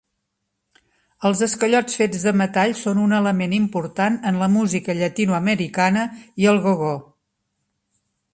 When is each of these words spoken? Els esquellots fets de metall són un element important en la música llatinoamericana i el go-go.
Els 1.29 1.43
esquellots 1.47 1.99
fets 1.99 2.25
de 2.29 2.33
metall 2.41 2.73
són 2.79 3.01
un 3.09 3.13
element 3.17 3.53
important 3.59 4.17
en 4.31 4.41
la 4.45 4.49
música 4.55 4.97
llatinoamericana 5.03 6.07
i 6.45 6.51
el 6.55 6.63
go-go. 6.67 6.91